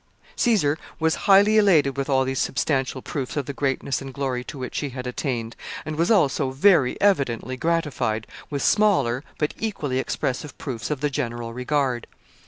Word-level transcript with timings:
]Caesar 0.35 0.79
was 0.99 1.13
highly 1.29 1.59
elated 1.59 1.95
with 1.95 2.09
all 2.09 2.25
these 2.25 2.39
substantial 2.39 3.03
proofs 3.03 3.37
of 3.37 3.45
the 3.45 3.53
greatness 3.53 4.01
and 4.01 4.15
glory 4.15 4.43
to 4.43 4.57
which 4.57 4.79
he 4.79 4.89
had 4.89 5.05
attained, 5.05 5.55
and 5.85 5.95
was 5.95 6.09
also 6.09 6.49
very 6.49 6.99
evidently 6.99 7.55
gratified 7.55 8.25
with 8.49 8.63
smaller, 8.63 9.23
but 9.37 9.53
equally 9.59 9.99
expressive 9.99 10.57
proofs 10.57 10.89
of 10.89 11.01
the 11.01 11.09
general 11.11 11.53
regard. 11.53 12.07